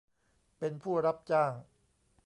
[0.57, 1.53] เป็นผู้รับจ้าง